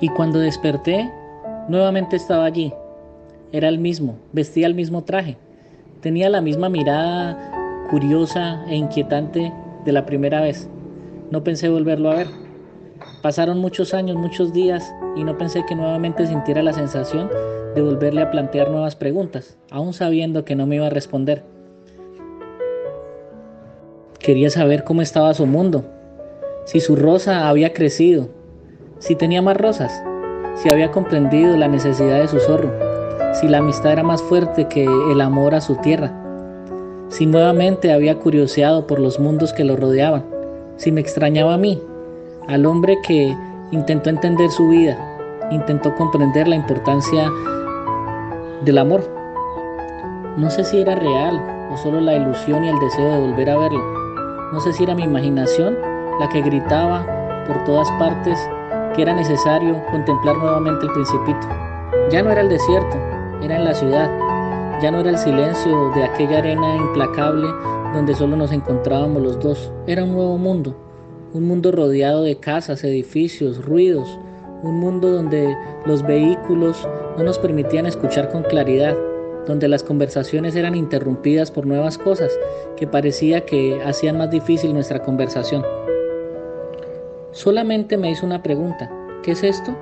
[0.00, 1.10] Y cuando desperté,
[1.68, 2.72] nuevamente estaba allí.
[3.52, 5.36] Era el mismo, vestía el mismo traje,
[6.00, 9.52] tenía la misma mirada curiosa e inquietante
[9.84, 10.68] de la primera vez.
[11.30, 12.26] No pensé volverlo a ver.
[13.22, 17.30] Pasaron muchos años, muchos días, y no pensé que nuevamente sintiera la sensación
[17.74, 21.44] de volverle a plantear nuevas preguntas, aún sabiendo que no me iba a responder.
[24.18, 25.84] Quería saber cómo estaba su mundo,
[26.66, 28.28] si su rosa había crecido,
[28.98, 30.02] si tenía más rosas,
[30.56, 32.70] si había comprendido la necesidad de su zorro,
[33.34, 36.12] si la amistad era más fuerte que el amor a su tierra,
[37.08, 40.24] si nuevamente había curioseado por los mundos que lo rodeaban,
[40.76, 41.80] si me extrañaba a mí,
[42.48, 43.34] al hombre que
[43.70, 44.96] intentó entender su vida,
[45.50, 47.30] intentó comprender la importancia
[48.64, 49.02] del amor.
[50.36, 51.40] No sé si era real
[51.72, 53.82] o solo la ilusión y el deseo de volver a verlo.
[54.52, 55.76] No sé si era mi imaginación
[56.20, 57.06] la que gritaba
[57.46, 58.38] por todas partes
[58.94, 61.48] que era necesario contemplar nuevamente el principito.
[62.10, 62.96] Ya no era el desierto,
[63.42, 64.10] era en la ciudad.
[64.80, 67.48] Ya no era el silencio de aquella arena implacable
[67.92, 69.72] donde solo nos encontrábamos los dos.
[69.86, 70.76] Era un nuevo mundo,
[71.32, 74.18] un mundo rodeado de casas, edificios, ruidos,
[74.62, 78.96] un mundo donde los vehículos no nos permitían escuchar con claridad,
[79.46, 82.30] donde las conversaciones eran interrumpidas por nuevas cosas
[82.76, 85.64] que parecía que hacían más difícil nuestra conversación.
[87.32, 88.90] Solamente me hizo una pregunta,
[89.22, 89.76] ¿qué es esto?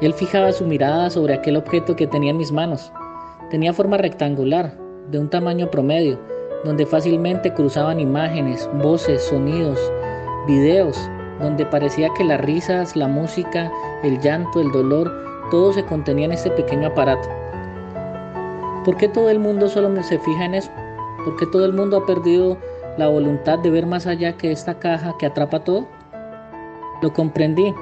[0.00, 2.90] Él fijaba su mirada sobre aquel objeto que tenía en mis manos.
[3.50, 4.74] Tenía forma rectangular,
[5.10, 6.18] de un tamaño promedio,
[6.64, 9.78] donde fácilmente cruzaban imágenes, voces, sonidos,
[10.46, 10.96] videos,
[11.40, 13.70] donde parecía que las risas, la música,
[14.02, 15.12] el llanto, el dolor,
[15.50, 17.28] todo se contenía en este pequeño aparato.
[18.86, 20.70] ¿Por qué todo el mundo solo se fija en eso?
[21.26, 22.56] ¿Por qué todo el mundo ha perdido
[22.96, 25.99] la voluntad de ver más allá que esta caja que atrapa todo?
[27.02, 27.74] Lo comprendí.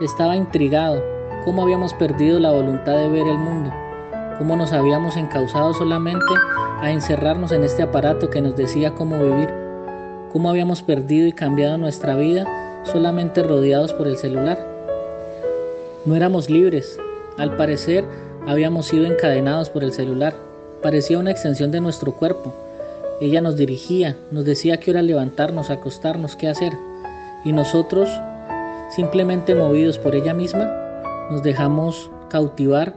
[0.00, 1.02] Estaba intrigado.
[1.44, 3.72] ¿Cómo habíamos perdido la voluntad de ver el mundo?
[4.38, 6.24] ¿Cómo nos habíamos encauzado solamente
[6.80, 9.48] a encerrarnos en este aparato que nos decía cómo vivir?
[10.32, 12.46] ¿Cómo habíamos perdido y cambiado nuestra vida
[12.84, 14.58] solamente rodeados por el celular?
[16.04, 16.98] No éramos libres.
[17.36, 18.04] Al parecer,
[18.46, 20.34] habíamos sido encadenados por el celular.
[20.82, 22.54] Parecía una extensión de nuestro cuerpo.
[23.20, 26.72] Ella nos dirigía, nos decía qué hora levantarnos, acostarnos, qué hacer.
[27.44, 28.08] Y nosotros,
[28.90, 30.70] simplemente movidos por ella misma,
[31.30, 32.94] nos dejamos cautivar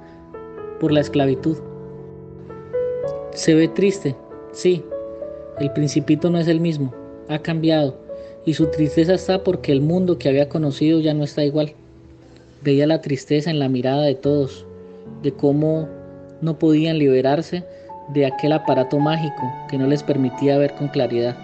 [0.79, 1.57] por la esclavitud.
[3.33, 4.15] Se ve triste,
[4.51, 4.83] sí.
[5.59, 6.93] El principito no es el mismo,
[7.29, 7.95] ha cambiado,
[8.45, 11.73] y su tristeza está porque el mundo que había conocido ya no está igual.
[12.63, 14.65] Veía la tristeza en la mirada de todos,
[15.21, 15.87] de cómo
[16.41, 17.63] no podían liberarse
[18.13, 21.37] de aquel aparato mágico que no les permitía ver con claridad.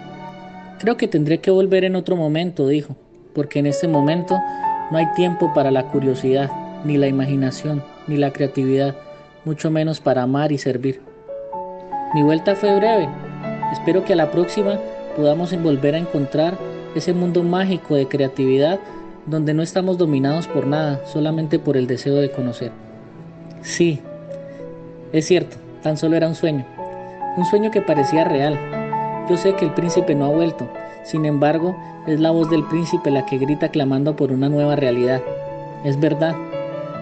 [0.78, 2.96] Creo que tendré que volver en otro momento, dijo,
[3.34, 4.38] porque en este momento
[4.90, 6.50] no hay tiempo para la curiosidad,
[6.84, 8.96] ni la imaginación, ni la creatividad,
[9.44, 11.00] mucho menos para amar y servir.
[12.14, 13.08] Mi vuelta fue breve.
[13.72, 14.78] Espero que a la próxima
[15.16, 16.58] podamos volver a encontrar
[16.94, 18.80] ese mundo mágico de creatividad
[19.26, 22.72] donde no estamos dominados por nada, solamente por el deseo de conocer.
[23.62, 24.00] Sí,
[25.12, 26.64] es cierto, tan solo era un sueño,
[27.36, 28.58] un sueño que parecía real.
[29.28, 30.68] Yo sé que el príncipe no ha vuelto,
[31.04, 35.22] sin embargo, es la voz del príncipe la que grita clamando por una nueva realidad.
[35.84, 36.34] Es verdad,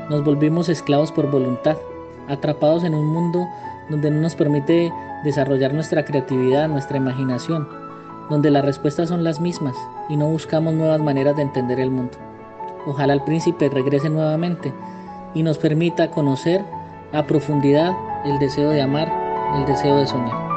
[0.09, 1.77] nos volvimos esclavos por voluntad,
[2.29, 3.47] atrapados en un mundo
[3.91, 4.93] donde no nos permite
[5.25, 7.69] desarrollar nuestra creatividad, nuestra imaginación,
[8.31, 9.75] donde las respuestas son las mismas
[10.09, 12.17] y no buscamos nuevas maneras de entender el mundo.
[12.87, 14.73] Ojalá el príncipe regrese nuevamente
[15.35, 16.63] y nos permita conocer
[17.13, 17.93] a profundidad
[18.25, 19.13] el deseo de amar,
[19.57, 20.48] el deseo de soñar.